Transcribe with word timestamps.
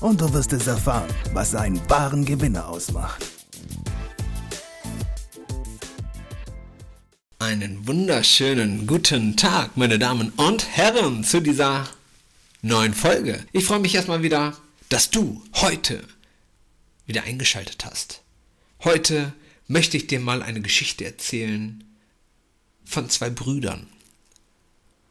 und 0.00 0.20
du 0.20 0.32
wirst 0.32 0.52
es 0.52 0.66
erfahren, 0.66 1.12
was 1.32 1.54
einen 1.54 1.80
wahren 1.90 2.24
Gewinner 2.24 2.68
ausmacht. 2.68 3.24
Einen 7.40 7.86
wunderschönen 7.86 8.86
guten 8.86 9.36
Tag, 9.36 9.76
meine 9.76 9.98
Damen 9.98 10.30
und 10.30 10.68
Herren, 10.76 11.24
zu 11.24 11.40
dieser 11.40 11.88
neuen 12.62 12.94
Folge. 12.94 13.44
Ich 13.52 13.64
freue 13.64 13.78
mich 13.80 13.94
erstmal 13.94 14.22
wieder, 14.22 14.56
dass 14.88 15.10
du 15.10 15.42
heute 15.54 16.02
wieder 17.06 17.24
eingeschaltet 17.24 17.84
hast. 17.84 18.22
Heute 18.84 19.32
möchte 19.66 19.96
ich 19.96 20.06
dir 20.06 20.20
mal 20.20 20.42
eine 20.42 20.60
Geschichte 20.60 21.04
erzählen 21.04 21.84
von 22.84 23.08
zwei 23.10 23.30
Brüdern. 23.30 23.86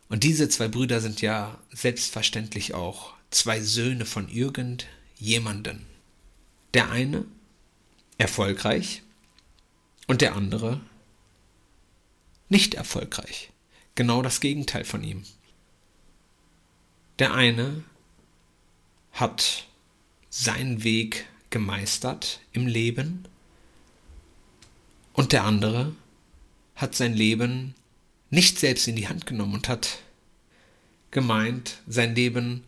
Und 0.09 0.23
diese 0.23 0.47
zwei 0.49 0.67
Brüder 0.67 1.01
sind 1.01 1.21
ja 1.21 1.57
selbstverständlich 1.73 2.73
auch 2.73 3.16
zwei 3.29 3.61
Söhne 3.61 4.05
von 4.05 4.29
irgendjemanden. 4.29 5.85
Der 6.73 6.91
eine 6.91 7.25
erfolgreich 8.17 9.03
und 10.07 10.21
der 10.21 10.35
andere 10.35 10.81
nicht 12.49 12.75
erfolgreich. 12.75 13.51
Genau 13.95 14.21
das 14.21 14.39
Gegenteil 14.39 14.85
von 14.85 15.03
ihm. 15.03 15.23
Der 17.19 17.33
eine 17.33 17.83
hat 19.11 19.65
seinen 20.29 20.83
Weg 20.83 21.27
gemeistert 21.49 22.39
im 22.51 22.67
Leben 22.67 23.27
und 25.13 25.31
der 25.31 25.43
andere 25.45 25.95
hat 26.75 26.93
sein 26.93 27.13
Leben 27.13 27.73
nicht 28.29 28.59
selbst 28.59 28.87
in 28.87 28.95
die 28.95 29.07
Hand 29.07 29.25
genommen 29.25 29.55
und 29.55 29.67
hat 29.67 29.97
gemeint, 31.09 31.81
sein 31.87 32.13
Leben 32.13 32.63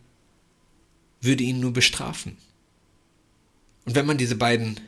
würde 1.20 1.44
ihn 1.44 1.60
nur 1.60 1.72
bestrafen. 1.72 2.36
Und 3.84 3.94
wenn 3.94 4.06
man 4.06 4.18
diese 4.18 4.36
beiden 4.36 4.80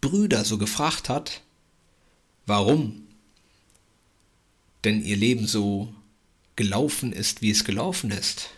Brüder 0.00 0.44
so 0.44 0.58
gefragt 0.58 1.08
hat, 1.08 1.40
warum 2.46 3.06
denn 4.84 5.02
ihr 5.02 5.16
Leben 5.16 5.46
so 5.46 5.94
gelaufen 6.56 7.12
ist, 7.12 7.42
wie 7.42 7.50
es 7.50 7.64
gelaufen 7.64 8.10
ist, 8.10 8.50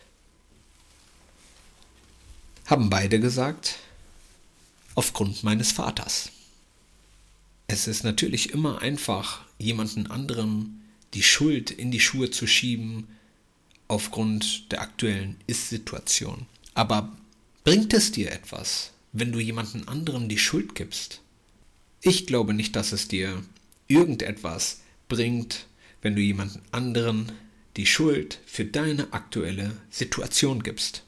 haben 2.66 2.90
beide 2.90 3.20
gesagt, 3.20 3.78
aufgrund 4.96 5.44
meines 5.44 5.72
Vaters. 5.72 6.30
Es 7.68 7.86
ist 7.86 8.02
natürlich 8.02 8.50
immer 8.50 8.82
einfach, 8.82 9.44
jemanden 9.58 10.08
anderen 10.08 10.82
die 11.14 11.22
Schuld 11.22 11.70
in 11.70 11.90
die 11.90 12.00
Schuhe 12.00 12.30
zu 12.30 12.46
schieben, 12.46 13.08
aufgrund 13.88 14.70
der 14.72 14.82
aktuellen 14.82 15.36
Ist-Situation. 15.46 16.46
Aber 16.74 17.16
bringt 17.64 17.92
es 17.94 18.12
dir 18.12 18.32
etwas, 18.32 18.92
wenn 19.12 19.32
du 19.32 19.40
jemanden 19.40 19.88
anderen 19.88 20.28
die 20.28 20.38
Schuld 20.38 20.74
gibst? 20.74 21.20
Ich 22.00 22.26
glaube 22.26 22.54
nicht, 22.54 22.76
dass 22.76 22.92
es 22.92 23.08
dir 23.08 23.42
irgendetwas 23.88 24.80
bringt, 25.08 25.66
wenn 26.02 26.14
du 26.14 26.22
jemanden 26.22 26.62
anderen 26.72 27.32
die 27.76 27.86
Schuld 27.86 28.40
für 28.46 28.64
deine 28.64 29.12
aktuelle 29.12 29.76
Situation 29.90 30.62
gibst. 30.62 31.02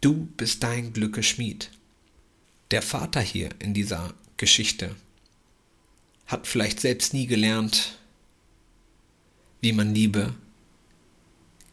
Du 0.00 0.26
bist 0.36 0.62
dein 0.62 0.92
Glückes 0.92 1.26
Schmied. 1.26 1.70
Der 2.70 2.82
Vater 2.82 3.20
hier 3.20 3.50
in 3.58 3.74
dieser 3.74 4.14
Geschichte 4.36 4.96
hat 6.26 6.46
vielleicht 6.46 6.80
selbst 6.80 7.12
nie 7.12 7.26
gelernt, 7.26 7.98
wie 9.60 9.72
man 9.72 9.94
Liebe 9.94 10.34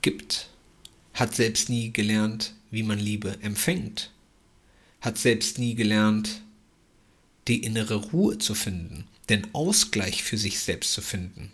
gibt, 0.01 0.49
hat 1.13 1.35
selbst 1.35 1.69
nie 1.69 1.91
gelernt, 1.91 2.53
wie 2.71 2.83
man 2.83 2.99
Liebe 2.99 3.37
empfängt, 3.41 4.11
hat 5.01 5.17
selbst 5.17 5.59
nie 5.59 5.75
gelernt, 5.75 6.41
die 7.47 7.63
innere 7.63 7.95
Ruhe 7.95 8.37
zu 8.37 8.53
finden, 8.55 9.07
den 9.29 9.53
Ausgleich 9.53 10.23
für 10.23 10.37
sich 10.37 10.59
selbst 10.59 10.93
zu 10.93 11.01
finden, 11.01 11.51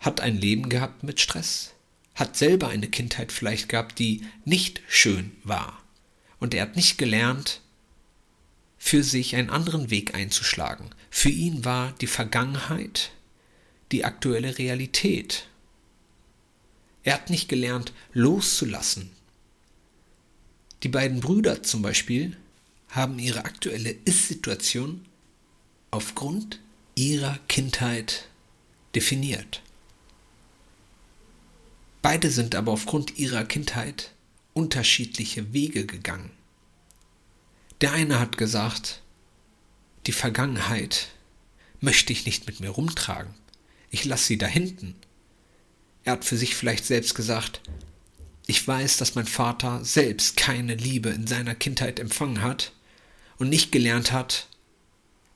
hat 0.00 0.20
ein 0.20 0.36
Leben 0.36 0.68
gehabt 0.68 1.02
mit 1.02 1.20
Stress, 1.20 1.74
hat 2.14 2.36
selber 2.36 2.68
eine 2.68 2.88
Kindheit 2.88 3.32
vielleicht 3.32 3.68
gehabt, 3.68 3.98
die 3.98 4.22
nicht 4.44 4.82
schön 4.88 5.32
war, 5.44 5.82
und 6.38 6.54
er 6.54 6.62
hat 6.62 6.76
nicht 6.76 6.98
gelernt, 6.98 7.60
für 8.78 9.02
sich 9.02 9.34
einen 9.34 9.50
anderen 9.50 9.90
Weg 9.90 10.14
einzuschlagen. 10.14 10.90
Für 11.10 11.30
ihn 11.30 11.64
war 11.64 11.92
die 12.00 12.06
Vergangenheit 12.06 13.10
die 13.90 14.04
aktuelle 14.04 14.58
Realität 14.58 15.48
er 17.06 17.14
hat 17.14 17.30
nicht 17.30 17.48
gelernt, 17.48 17.92
loszulassen. 18.12 19.10
Die 20.82 20.88
beiden 20.88 21.20
Brüder 21.20 21.62
zum 21.62 21.80
Beispiel 21.80 22.36
haben 22.88 23.20
ihre 23.20 23.44
aktuelle 23.44 23.92
Ist-Situation 24.04 25.04
aufgrund 25.92 26.58
ihrer 26.96 27.38
Kindheit 27.46 28.26
definiert. 28.96 29.62
Beide 32.02 32.28
sind 32.28 32.56
aber 32.56 32.72
aufgrund 32.72 33.18
ihrer 33.18 33.44
Kindheit 33.44 34.10
unterschiedliche 34.52 35.52
Wege 35.52 35.86
gegangen. 35.86 36.32
Der 37.82 37.92
eine 37.92 38.18
hat 38.18 38.36
gesagt, 38.36 39.00
die 40.06 40.12
Vergangenheit 40.12 41.06
möchte 41.80 42.12
ich 42.12 42.26
nicht 42.26 42.48
mit 42.48 42.58
mir 42.58 42.70
rumtragen. 42.70 43.32
Ich 43.90 44.04
lasse 44.04 44.24
sie 44.24 44.38
da 44.38 44.46
hinten. 44.46 44.96
Er 46.06 46.12
hat 46.12 46.24
für 46.24 46.36
sich 46.36 46.54
vielleicht 46.54 46.84
selbst 46.84 47.16
gesagt, 47.16 47.60
ich 48.46 48.66
weiß, 48.66 48.96
dass 48.96 49.16
mein 49.16 49.26
Vater 49.26 49.84
selbst 49.84 50.36
keine 50.36 50.76
Liebe 50.76 51.08
in 51.08 51.26
seiner 51.26 51.56
Kindheit 51.56 51.98
empfangen 51.98 52.42
hat 52.42 52.72
und 53.38 53.48
nicht 53.48 53.72
gelernt 53.72 54.12
hat, 54.12 54.46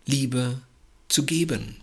Liebe 0.06 0.62
zu 1.08 1.26
geben. 1.26 1.80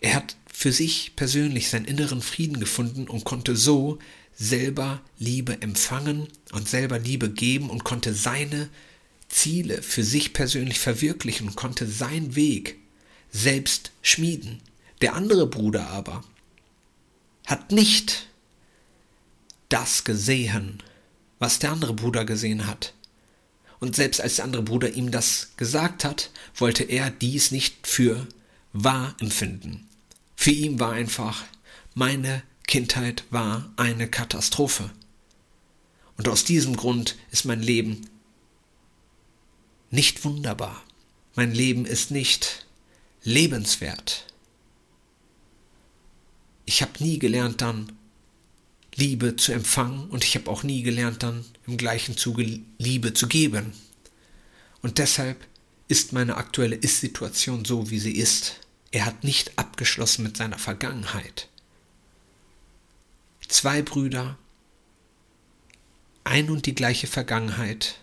Er 0.00 0.14
hat 0.14 0.34
für 0.52 0.72
sich 0.72 1.14
persönlich 1.14 1.68
seinen 1.68 1.84
inneren 1.84 2.22
Frieden 2.22 2.58
gefunden 2.58 3.06
und 3.06 3.22
konnte 3.22 3.54
so 3.54 4.00
selber 4.34 5.00
Liebe 5.16 5.62
empfangen 5.62 6.26
und 6.50 6.68
selber 6.68 6.98
Liebe 6.98 7.30
geben 7.30 7.70
und 7.70 7.84
konnte 7.84 8.14
seine 8.14 8.68
Ziele 9.28 9.82
für 9.82 10.02
sich 10.02 10.32
persönlich 10.32 10.80
verwirklichen 10.80 11.46
und 11.46 11.54
konnte 11.54 11.86
seinen 11.86 12.34
Weg 12.34 12.80
selbst 13.30 13.92
schmieden. 14.02 14.60
Der 15.02 15.14
andere 15.14 15.46
Bruder 15.46 15.88
aber, 15.90 16.24
hat 17.50 17.72
nicht 17.72 18.28
das 19.68 20.04
gesehen, 20.04 20.80
was 21.40 21.58
der 21.58 21.72
andere 21.72 21.94
Bruder 21.94 22.24
gesehen 22.24 22.68
hat. 22.68 22.94
Und 23.80 23.96
selbst 23.96 24.20
als 24.20 24.36
der 24.36 24.44
andere 24.44 24.62
Bruder 24.62 24.92
ihm 24.92 25.10
das 25.10 25.50
gesagt 25.56 26.04
hat, 26.04 26.30
wollte 26.54 26.84
er 26.84 27.10
dies 27.10 27.50
nicht 27.50 27.88
für 27.88 28.28
wahr 28.72 29.16
empfinden. 29.18 29.88
Für 30.36 30.52
ihn 30.52 30.78
war 30.78 30.92
einfach, 30.92 31.42
meine 31.94 32.42
Kindheit 32.68 33.24
war 33.30 33.72
eine 33.76 34.08
Katastrophe. 34.08 34.90
Und 36.16 36.28
aus 36.28 36.44
diesem 36.44 36.76
Grund 36.76 37.16
ist 37.32 37.46
mein 37.46 37.62
Leben 37.62 38.08
nicht 39.90 40.24
wunderbar. 40.24 40.84
Mein 41.34 41.52
Leben 41.52 41.84
ist 41.84 42.12
nicht 42.12 42.64
lebenswert 43.24 44.29
ich 46.70 46.82
habe 46.82 47.02
nie 47.02 47.18
gelernt 47.18 47.62
dann 47.62 47.90
Liebe 48.94 49.34
zu 49.34 49.50
empfangen 49.50 50.08
und 50.08 50.22
ich 50.22 50.36
habe 50.36 50.48
auch 50.48 50.62
nie 50.62 50.84
gelernt 50.84 51.24
dann 51.24 51.44
im 51.66 51.76
gleichen 51.76 52.16
Zuge 52.16 52.60
Liebe 52.78 53.12
zu 53.12 53.26
geben. 53.26 53.72
Und 54.80 54.98
deshalb 54.98 55.44
ist 55.88 56.12
meine 56.12 56.36
aktuelle 56.36 56.76
Ist-Situation 56.76 57.64
so, 57.64 57.90
wie 57.90 57.98
sie 57.98 58.12
ist. 58.12 58.60
Er 58.92 59.04
hat 59.04 59.24
nicht 59.24 59.58
abgeschlossen 59.58 60.22
mit 60.22 60.36
seiner 60.36 60.58
Vergangenheit. 60.58 61.48
Zwei 63.48 63.82
Brüder, 63.82 64.38
ein 66.22 66.50
und 66.50 66.66
die 66.66 66.74
gleiche 66.76 67.08
Vergangenheit, 67.08 67.96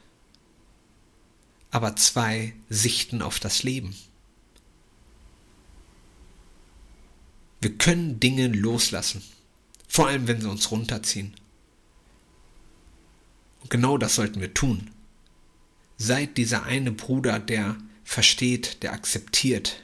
aber 1.71 1.95
zwei 1.95 2.53
Sichten 2.67 3.21
auf 3.21 3.39
das 3.39 3.63
Leben. 3.63 3.95
Wir 7.67 7.77
können 7.77 8.21
Dinge 8.21 8.47
loslassen, 8.47 9.21
vor 9.89 10.07
allem 10.07 10.25
wenn 10.29 10.39
sie 10.39 10.49
uns 10.49 10.71
runterziehen. 10.71 11.33
Und 13.59 13.69
genau 13.69 13.97
das 13.97 14.15
sollten 14.15 14.39
wir 14.39 14.53
tun. 14.53 14.89
Seid 15.97 16.37
dieser 16.37 16.63
eine 16.63 16.93
Bruder, 16.93 17.39
der 17.39 17.75
versteht, 18.05 18.83
der 18.83 18.93
akzeptiert, 18.93 19.81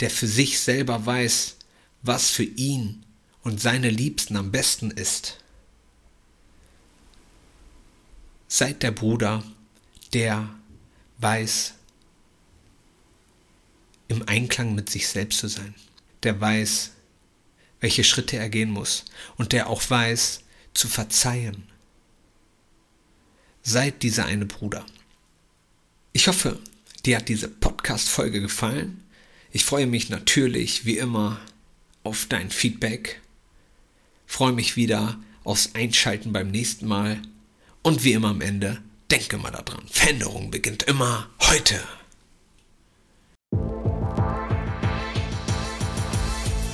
der 0.00 0.08
für 0.08 0.26
sich 0.26 0.60
selber 0.60 1.04
weiß, 1.04 1.56
was 2.00 2.30
für 2.30 2.44
ihn 2.44 3.04
und 3.42 3.60
seine 3.60 3.90
Liebsten 3.90 4.38
am 4.38 4.50
besten 4.50 4.90
ist. 4.90 5.40
Seid 8.48 8.82
der 8.82 8.92
Bruder, 8.92 9.44
der 10.14 10.48
weiß, 11.18 11.74
im 14.08 14.26
Einklang 14.26 14.74
mit 14.74 14.88
sich 14.88 15.06
selbst 15.06 15.38
zu 15.38 15.48
sein, 15.48 15.74
der 16.22 16.40
weiß, 16.40 16.92
welche 17.80 18.04
Schritte 18.04 18.36
er 18.36 18.48
gehen 18.48 18.70
muss 18.70 19.04
und 19.36 19.52
der 19.52 19.68
auch 19.68 19.82
weiß, 19.88 20.42
zu 20.74 20.88
verzeihen. 20.88 21.64
Seid 23.62 24.02
dieser 24.02 24.26
eine 24.26 24.46
Bruder. 24.46 24.84
Ich 26.12 26.28
hoffe, 26.28 26.58
dir 27.04 27.18
hat 27.18 27.28
diese 27.28 27.48
Podcast-Folge 27.48 28.40
gefallen. 28.40 29.02
Ich 29.50 29.64
freue 29.64 29.86
mich 29.86 30.08
natürlich, 30.08 30.84
wie 30.84 30.98
immer, 30.98 31.40
auf 32.04 32.26
dein 32.28 32.50
Feedback. 32.50 33.20
Freue 34.26 34.52
mich 34.52 34.76
wieder 34.76 35.18
aufs 35.44 35.74
Einschalten 35.74 36.32
beim 36.32 36.50
nächsten 36.50 36.86
Mal. 36.86 37.20
Und 37.82 38.04
wie 38.04 38.12
immer 38.12 38.30
am 38.30 38.40
Ende, 38.40 38.82
denke 39.10 39.38
mal 39.38 39.50
daran, 39.50 39.86
Veränderung 39.88 40.50
beginnt 40.50 40.84
immer 40.84 41.28
heute. 41.40 41.80